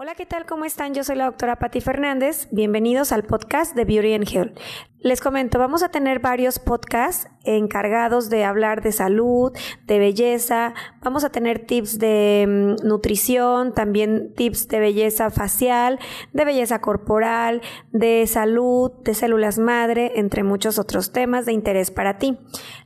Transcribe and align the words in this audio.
Hola, 0.00 0.14
¿qué 0.14 0.26
tal? 0.26 0.46
¿Cómo 0.46 0.64
están? 0.64 0.94
Yo 0.94 1.02
soy 1.02 1.16
la 1.16 1.24
doctora 1.24 1.56
Patti 1.56 1.80
Fernández. 1.80 2.46
Bienvenidos 2.52 3.10
al 3.10 3.24
podcast 3.24 3.74
de 3.74 3.84
Beauty 3.84 4.14
and 4.14 4.28
Health. 4.32 4.56
Les 5.00 5.20
comento, 5.20 5.60
vamos 5.60 5.84
a 5.84 5.90
tener 5.90 6.18
varios 6.18 6.58
podcasts 6.58 7.30
encargados 7.44 8.30
de 8.30 8.44
hablar 8.44 8.82
de 8.82 8.90
salud, 8.90 9.52
de 9.86 9.98
belleza, 10.00 10.74
vamos 11.02 11.22
a 11.22 11.30
tener 11.30 11.60
tips 11.60 12.00
de 12.00 12.44
mm, 12.46 12.86
nutrición, 12.86 13.72
también 13.72 14.34
tips 14.34 14.66
de 14.66 14.80
belleza 14.80 15.30
facial, 15.30 16.00
de 16.32 16.44
belleza 16.44 16.80
corporal, 16.80 17.62
de 17.92 18.26
salud, 18.26 18.90
de 19.04 19.14
células 19.14 19.58
madre, 19.58 20.12
entre 20.16 20.42
muchos 20.42 20.80
otros 20.80 21.12
temas 21.12 21.46
de 21.46 21.52
interés 21.52 21.92
para 21.92 22.18
ti. 22.18 22.36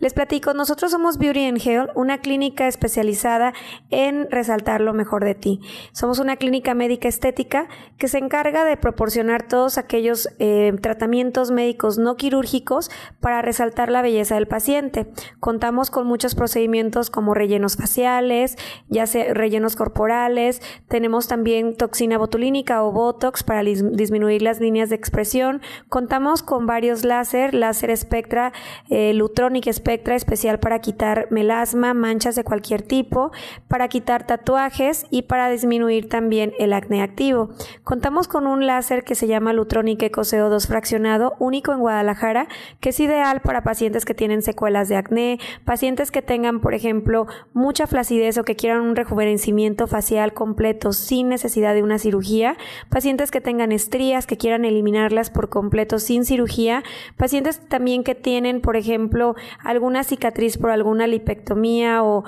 Les 0.00 0.14
platico, 0.14 0.54
nosotros 0.54 0.90
somos 0.90 1.18
Beauty 1.18 1.44
and 1.44 1.60
Health, 1.64 1.90
una 1.94 2.18
clínica 2.18 2.68
especializada 2.68 3.52
en 3.90 4.30
resaltar 4.30 4.80
lo 4.80 4.94
mejor 4.94 5.24
de 5.24 5.34
ti. 5.34 5.60
Somos 5.92 6.20
una 6.20 6.36
clínica 6.36 6.72
médica 6.74 7.08
estética 7.08 7.68
que 7.98 8.08
se 8.08 8.18
encarga 8.18 8.64
de 8.64 8.76
proporcionar 8.76 9.46
todos 9.46 9.76
aquellos 9.76 10.28
eh, 10.38 10.72
tratamientos 10.80 11.50
médicos 11.50 11.97
no 11.98 12.16
quirúrgicos 12.16 12.90
para 13.20 13.42
resaltar 13.42 13.90
la 13.90 14.02
belleza 14.02 14.34
del 14.36 14.46
paciente. 14.46 15.06
Contamos 15.40 15.90
con 15.90 16.06
muchos 16.06 16.34
procedimientos 16.34 17.10
como 17.10 17.34
rellenos 17.34 17.76
faciales, 17.76 18.56
ya 18.88 19.06
sea 19.06 19.34
rellenos 19.34 19.76
corporales, 19.76 20.62
tenemos 20.88 21.28
también 21.28 21.76
toxina 21.76 22.18
botulínica 22.18 22.82
o 22.82 22.92
Botox 22.92 23.42
para 23.42 23.62
disminuir 23.62 24.42
las 24.42 24.60
líneas 24.60 24.88
de 24.88 24.96
expresión, 24.96 25.60
contamos 25.88 26.42
con 26.42 26.66
varios 26.66 27.04
láser, 27.04 27.54
láser 27.54 27.90
espectra, 27.90 28.52
eh, 28.90 29.12
Lutronic 29.14 29.66
espectra 29.66 30.14
especial 30.14 30.58
para 30.58 30.80
quitar 30.80 31.28
melasma, 31.30 31.94
manchas 31.94 32.34
de 32.34 32.44
cualquier 32.44 32.82
tipo, 32.82 33.32
para 33.68 33.88
quitar 33.88 34.26
tatuajes 34.26 35.06
y 35.10 35.22
para 35.22 35.50
disminuir 35.50 36.08
también 36.08 36.52
el 36.58 36.72
acné 36.72 37.02
activo. 37.02 37.50
Contamos 37.84 38.28
con 38.28 38.46
un 38.46 38.66
láser 38.66 39.04
que 39.04 39.14
se 39.14 39.26
llama 39.26 39.52
Lutronic 39.52 40.02
Eco 40.02 40.22
CO2 40.22 40.66
fraccionado, 40.66 41.36
único 41.38 41.72
en 41.72 41.80
Guadalajara, 41.88 42.48
que 42.80 42.90
es 42.90 43.00
ideal 43.00 43.40
para 43.40 43.62
pacientes 43.62 44.04
que 44.04 44.12
tienen 44.12 44.42
secuelas 44.42 44.90
de 44.90 44.96
acné, 44.96 45.38
pacientes 45.64 46.10
que 46.10 46.20
tengan, 46.20 46.60
por 46.60 46.74
ejemplo, 46.74 47.26
mucha 47.54 47.86
flacidez 47.86 48.36
o 48.36 48.44
que 48.44 48.56
quieran 48.56 48.82
un 48.82 48.94
rejuvenecimiento 48.94 49.86
facial 49.86 50.34
completo 50.34 50.92
sin 50.92 51.30
necesidad 51.30 51.72
de 51.72 51.82
una 51.82 51.98
cirugía, 51.98 52.58
pacientes 52.90 53.30
que 53.30 53.40
tengan 53.40 53.72
estrías, 53.72 54.26
que 54.26 54.36
quieran 54.36 54.66
eliminarlas 54.66 55.30
por 55.30 55.48
completo 55.48 55.98
sin 55.98 56.26
cirugía, 56.26 56.82
pacientes 57.16 57.60
también 57.68 58.04
que 58.04 58.14
tienen, 58.14 58.60
por 58.60 58.76
ejemplo, 58.76 59.34
alguna 59.64 60.04
cicatriz 60.04 60.58
por 60.58 60.70
alguna 60.70 61.06
lipectomía 61.06 62.02
o, 62.02 62.24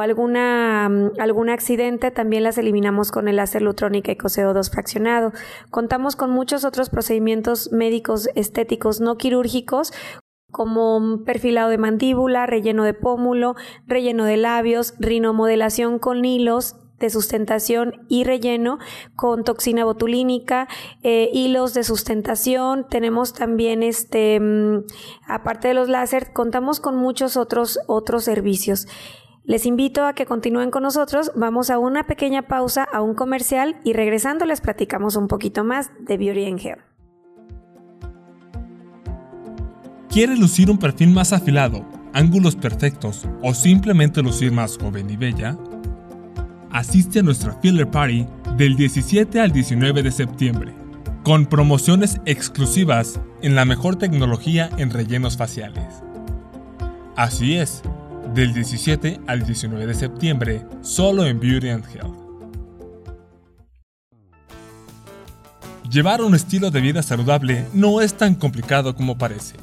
alguna, 0.00 0.88
mm, 0.88 1.20
algún 1.20 1.50
accidente, 1.50 2.10
también 2.10 2.42
las 2.42 2.58
eliminamos 2.58 3.12
con 3.12 3.28
el 3.28 3.36
láser 3.36 3.62
lutrónica 3.62 4.10
y 4.10 4.16
CO2 4.16 4.70
fraccionado. 4.70 5.32
Contamos 5.70 6.16
con 6.16 6.30
muchos 6.30 6.64
otros 6.64 6.90
procedimientos 6.90 7.70
médicos 7.70 8.28
estéticos 8.34 9.00
no 9.04 9.16
quirúrgicos 9.16 9.92
como 10.50 11.24
perfilado 11.24 11.68
de 11.68 11.78
mandíbula, 11.78 12.46
relleno 12.46 12.84
de 12.84 12.94
pómulo, 12.94 13.56
relleno 13.86 14.24
de 14.24 14.36
labios, 14.36 14.94
rinomodelación 15.00 15.98
con 15.98 16.24
hilos, 16.24 16.76
de 16.98 17.10
sustentación 17.10 18.06
y 18.08 18.24
relleno 18.24 18.78
con 19.16 19.44
toxina 19.44 19.84
botulínica, 19.84 20.68
eh, 21.02 21.28
hilos 21.32 21.74
de 21.74 21.82
sustentación, 21.82 22.86
tenemos 22.88 23.34
también 23.34 23.82
este, 23.82 24.38
mm, 24.40 24.84
aparte 25.28 25.68
de 25.68 25.74
los 25.74 25.88
láser, 25.88 26.32
contamos 26.32 26.80
con 26.80 26.96
muchos 26.96 27.36
otros, 27.36 27.80
otros 27.88 28.24
servicios. 28.24 28.86
Les 29.42 29.66
invito 29.66 30.06
a 30.06 30.14
que 30.14 30.24
continúen 30.24 30.70
con 30.70 30.84
nosotros, 30.84 31.32
vamos 31.34 31.68
a 31.68 31.78
una 31.78 32.06
pequeña 32.06 32.42
pausa, 32.48 32.84
a 32.84 33.02
un 33.02 33.14
comercial 33.14 33.76
y 33.84 33.92
regresando 33.92 34.46
les 34.46 34.62
platicamos 34.62 35.16
un 35.16 35.28
poquito 35.28 35.64
más 35.64 35.90
de 35.98 36.16
Beauty 36.16 36.46
and 36.46 36.60
Hair. 36.60 36.93
¿Quieres 40.14 40.38
lucir 40.38 40.70
un 40.70 40.78
perfil 40.78 41.08
más 41.08 41.32
afilado, 41.32 41.84
ángulos 42.12 42.54
perfectos 42.54 43.26
o 43.42 43.52
simplemente 43.52 44.22
lucir 44.22 44.52
más 44.52 44.78
joven 44.78 45.10
y 45.10 45.16
bella? 45.16 45.58
Asiste 46.70 47.18
a 47.18 47.22
nuestra 47.24 47.58
Filler 47.60 47.90
Party 47.90 48.24
del 48.56 48.76
17 48.76 49.40
al 49.40 49.50
19 49.50 50.04
de 50.04 50.12
septiembre, 50.12 50.72
con 51.24 51.46
promociones 51.46 52.20
exclusivas 52.26 53.18
en 53.42 53.56
la 53.56 53.64
mejor 53.64 53.96
tecnología 53.96 54.70
en 54.76 54.90
rellenos 54.90 55.36
faciales. 55.36 56.04
Así 57.16 57.56
es, 57.56 57.82
del 58.36 58.54
17 58.54 59.20
al 59.26 59.44
19 59.44 59.84
de 59.84 59.94
septiembre, 59.94 60.64
solo 60.80 61.26
en 61.26 61.40
Beauty 61.40 61.70
and 61.70 61.84
Health. 61.92 62.14
Llevar 65.90 66.22
un 66.22 66.36
estilo 66.36 66.70
de 66.70 66.80
vida 66.80 67.02
saludable 67.02 67.66
no 67.74 68.00
es 68.00 68.14
tan 68.14 68.36
complicado 68.36 68.94
como 68.94 69.18
parece. 69.18 69.56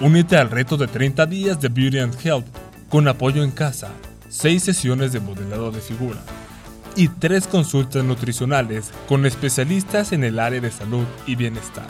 Únete 0.00 0.36
al 0.36 0.50
reto 0.50 0.76
de 0.76 0.88
30 0.88 1.24
días 1.26 1.60
de 1.60 1.68
Beauty 1.68 2.00
and 2.00 2.16
Health 2.20 2.46
con 2.88 3.06
apoyo 3.06 3.44
en 3.44 3.52
casa, 3.52 3.92
6 4.28 4.60
sesiones 4.60 5.12
de 5.12 5.20
modelado 5.20 5.70
de 5.70 5.80
figura 5.80 6.18
y 6.96 7.06
3 7.08 7.46
consultas 7.46 8.02
nutricionales 8.02 8.90
con 9.08 9.24
especialistas 9.24 10.12
en 10.12 10.24
el 10.24 10.40
área 10.40 10.60
de 10.60 10.72
salud 10.72 11.04
y 11.26 11.36
bienestar. 11.36 11.86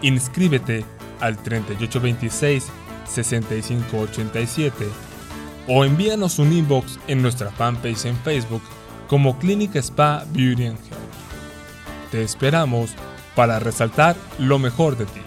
Inscríbete 0.00 0.86
al 1.20 1.36
3826 1.36 2.64
6587 3.06 4.86
o 5.68 5.84
envíanos 5.84 6.38
un 6.38 6.52
inbox 6.52 6.98
en 7.08 7.20
nuestra 7.20 7.50
fanpage 7.50 8.06
en 8.06 8.16
Facebook 8.16 8.62
como 9.06 9.38
Clínica 9.38 9.80
Spa 9.80 10.24
Beauty 10.32 10.66
and 10.66 10.78
Health. 10.78 12.10
Te 12.10 12.22
esperamos 12.22 12.92
para 13.34 13.58
resaltar 13.58 14.16
lo 14.38 14.58
mejor 14.58 14.96
de 14.96 15.04
ti. 15.04 15.20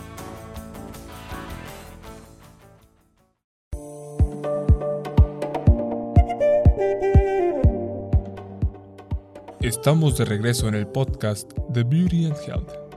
Estamos 9.69 10.17
de 10.17 10.25
regreso 10.25 10.67
en 10.67 10.73
el 10.73 10.87
podcast 10.87 11.53
de 11.69 11.83
Beauty 11.83 12.25
and 12.25 12.35
Health. 12.47 12.88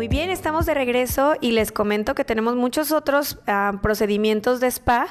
Muy 0.00 0.08
bien, 0.08 0.30
estamos 0.30 0.64
de 0.64 0.72
regreso 0.72 1.34
y 1.42 1.52
les 1.52 1.72
comento 1.72 2.14
que 2.14 2.24
tenemos 2.24 2.56
muchos 2.56 2.90
otros 2.90 3.38
ah, 3.46 3.80
procedimientos 3.82 4.58
de 4.58 4.68
spa 4.68 5.08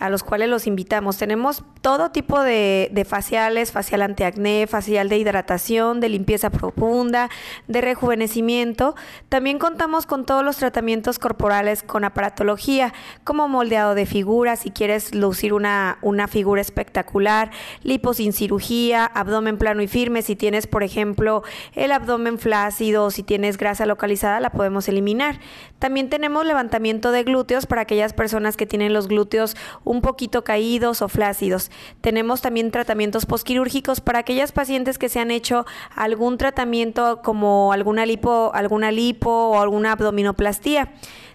a 0.00 0.10
los 0.10 0.24
cuales 0.24 0.48
los 0.48 0.66
invitamos. 0.66 1.16
Tenemos 1.16 1.62
todo 1.80 2.10
tipo 2.10 2.42
de, 2.42 3.06
faciales, 3.08 3.70
facial 3.70 4.02
antiacné, 4.02 4.66
facial 4.66 5.08
de 5.08 5.16
hidratación, 5.16 6.00
de 6.00 6.08
limpieza 6.08 6.50
profunda, 6.50 7.30
de 7.68 7.82
rejuvenecimiento. 7.82 8.96
También 9.28 9.60
contamos 9.60 10.06
con 10.06 10.26
todos 10.26 10.44
los 10.44 10.56
tratamientos 10.56 11.20
corporales 11.20 11.84
con 11.84 12.02
aparatología, 12.02 12.92
como 13.22 13.46
moldeado 13.46 13.94
de 13.94 14.06
figuras, 14.06 14.58
si 14.58 14.72
quieres 14.72 15.14
lucir 15.14 15.52
una, 15.52 15.98
una 16.02 16.26
figura 16.26 16.60
espectacular, 16.60 17.52
lipo 17.84 18.12
sin 18.12 18.32
cirugía, 18.32 19.04
abdomen 19.06 19.56
plano 19.56 19.82
y 19.82 19.86
firme, 19.86 20.22
si 20.22 20.34
tienes, 20.34 20.66
por 20.66 20.82
ejemplo, 20.82 21.44
el 21.74 21.92
abdomen 21.92 22.40
flácido 22.40 23.12
si 23.12 23.22
tienes 23.22 23.56
grasa 23.56 23.86
localizada, 23.86 24.31
la 24.40 24.50
podemos 24.50 24.88
eliminar. 24.88 25.38
También 25.78 26.08
tenemos 26.08 26.44
levantamiento 26.46 27.10
de 27.10 27.24
glúteos 27.24 27.66
para 27.66 27.82
aquellas 27.82 28.12
personas 28.12 28.56
que 28.56 28.66
tienen 28.66 28.92
los 28.92 29.08
glúteos 29.08 29.56
un 29.84 30.00
poquito 30.00 30.44
caídos 30.44 31.02
o 31.02 31.08
flácidos. 31.08 31.70
Tenemos 32.00 32.40
también 32.40 32.70
tratamientos 32.70 33.26
posquirúrgicos 33.26 34.00
para 34.00 34.20
aquellas 34.20 34.52
pacientes 34.52 34.98
que 34.98 35.08
se 35.08 35.20
han 35.20 35.30
hecho 35.30 35.66
algún 35.94 36.38
tratamiento 36.38 37.20
como 37.22 37.72
alguna 37.72 38.06
lipo, 38.06 38.50
alguna 38.54 38.90
lipo 38.90 39.30
o 39.30 39.60
alguna 39.60 39.92
abdominoplastía. 39.92 40.92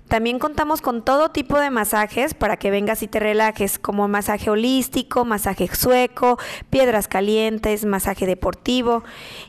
También 0.08 0.40
contamos 0.40 0.80
con 0.82 1.04
todo 1.04 1.32
tipo 1.32 1.60
de 1.60 1.70
masajes 1.70 2.34
para 2.34 2.56
que 2.56 2.72
vengas 2.72 3.04
y 3.04 3.08
te 3.08 3.20
relajes, 3.20 3.78
como 3.78 4.08
masaje 4.08 4.50
holístico, 4.50 5.26
masaje 5.26 5.68
sueco, 5.68 6.40
piedras 6.70 7.10
calientes, 7.10 7.84
masaje 7.86 8.26
deportivo. 8.26 9.04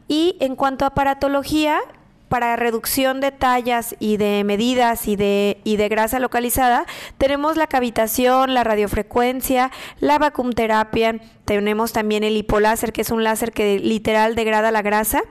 Y 0.09 0.37
en 0.41 0.57
cuanto 0.57 0.85
a 0.85 0.89
aparatología, 0.89 1.79
para 2.29 2.57
reducción 2.57 3.21
de 3.21 3.33
tallas 3.33 3.97
y 3.99 4.17
de 4.17 4.45
medidas 4.45 5.09
y 5.09 5.17
de, 5.17 5.61
y 5.65 5.77
de 5.77 5.89
grasa 5.89 6.19
localizada, 6.19 6.87
tenemos 7.17 7.57
la 7.57 7.67
cavitación, 7.67 8.55
la 8.55 8.65
radiofrecuencia, 8.65 9.71
la 10.01 10.19
vacumterapia, 10.19 11.21
tenemos 11.45 11.93
también 11.93 12.25
el 12.25 12.37
hipoláser, 12.37 12.93
que 12.93 13.01
es 13.01 13.11
un 13.11 13.25
láser 13.25 13.53
que 13.53 13.79
literal 13.79 14.35
degrada 14.35 14.71
la 14.71 14.83
grasa 14.83 15.23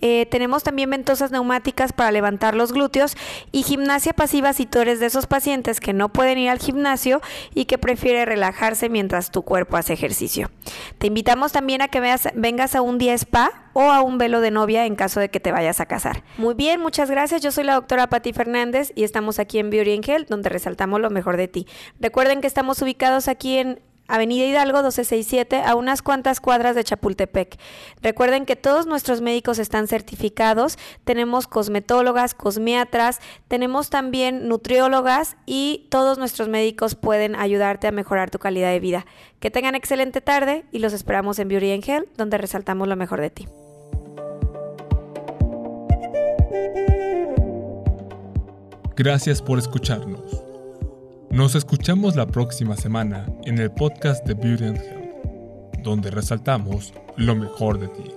eh, 0.00 0.26
tenemos 0.30 0.62
también 0.62 0.90
ventosas 0.90 1.30
neumáticas 1.30 1.92
para 1.92 2.12
levantar 2.12 2.54
los 2.54 2.72
glúteos 2.72 3.16
y 3.52 3.62
gimnasia 3.62 4.12
pasiva 4.12 4.52
si 4.52 4.66
tú 4.66 4.80
eres 4.80 5.00
de 5.00 5.06
esos 5.06 5.26
pacientes 5.26 5.80
que 5.80 5.92
no 5.92 6.08
pueden 6.10 6.38
ir 6.38 6.50
al 6.50 6.58
gimnasio 6.58 7.20
y 7.54 7.64
que 7.66 7.78
prefiere 7.78 8.24
relajarse 8.24 8.88
mientras 8.88 9.30
tu 9.30 9.42
cuerpo 9.42 9.76
hace 9.76 9.92
ejercicio. 9.92 10.50
Te 10.98 11.08
invitamos 11.08 11.52
también 11.52 11.82
a 11.82 11.88
que 11.88 12.00
veas, 12.00 12.28
vengas 12.34 12.74
a 12.74 12.82
un 12.82 12.98
día 12.98 13.14
spa 13.14 13.68
o 13.72 13.92
a 13.92 14.02
un 14.02 14.18
velo 14.18 14.40
de 14.40 14.50
novia 14.50 14.86
en 14.86 14.96
caso 14.96 15.20
de 15.20 15.28
que 15.28 15.40
te 15.40 15.52
vayas 15.52 15.80
a 15.80 15.86
casar. 15.86 16.24
Muy 16.36 16.54
bien, 16.54 16.80
muchas 16.80 17.10
gracias. 17.10 17.42
Yo 17.42 17.52
soy 17.52 17.64
la 17.64 17.74
doctora 17.74 18.08
Patti 18.08 18.32
Fernández 18.32 18.92
y 18.94 19.04
estamos 19.04 19.38
aquí 19.38 19.58
en 19.58 19.70
Beauty 19.70 19.88
donde 20.28 20.48
resaltamos 20.48 21.00
lo 21.00 21.10
mejor 21.10 21.36
de 21.36 21.48
ti. 21.48 21.66
Recuerden 22.00 22.40
que 22.40 22.46
estamos 22.46 22.80
ubicados 22.82 23.28
aquí 23.28 23.58
en 23.58 23.80
Avenida 24.08 24.46
Hidalgo 24.46 24.78
1267, 24.78 25.62
a 25.62 25.74
unas 25.74 26.02
cuantas 26.02 26.40
cuadras 26.40 26.74
de 26.74 26.82
Chapultepec. 26.82 27.58
Recuerden 28.02 28.46
que 28.46 28.56
todos 28.56 28.86
nuestros 28.86 29.20
médicos 29.20 29.58
están 29.58 29.86
certificados, 29.86 30.78
tenemos 31.04 31.46
cosmetólogas, 31.46 32.34
cosmiatras, 32.34 33.20
tenemos 33.46 33.90
también 33.90 34.48
nutriólogas 34.48 35.36
y 35.44 35.86
todos 35.90 36.18
nuestros 36.18 36.48
médicos 36.48 36.94
pueden 36.94 37.36
ayudarte 37.36 37.86
a 37.86 37.92
mejorar 37.92 38.30
tu 38.30 38.38
calidad 38.38 38.70
de 38.70 38.80
vida. 38.80 39.06
Que 39.40 39.50
tengan 39.50 39.74
excelente 39.74 40.20
tarde 40.20 40.64
y 40.72 40.78
los 40.78 40.94
esperamos 40.94 41.38
en 41.38 41.48
Beauty 41.48 41.72
and 41.72 41.88
Health, 41.88 42.08
donde 42.16 42.38
resaltamos 42.38 42.88
lo 42.88 42.96
mejor 42.96 43.20
de 43.20 43.30
ti. 43.30 43.46
Gracias 48.96 49.40
por 49.40 49.60
escucharnos. 49.60 50.47
Nos 51.38 51.54
escuchamos 51.54 52.16
la 52.16 52.26
próxima 52.26 52.76
semana 52.76 53.24
en 53.44 53.60
el 53.60 53.70
podcast 53.70 54.26
de 54.26 54.34
Beauty 54.34 54.64
and 54.64 54.76
Health, 54.76 55.82
donde 55.84 56.10
resaltamos 56.10 56.92
lo 57.16 57.36
mejor 57.36 57.78
de 57.78 57.86
ti. 57.86 58.10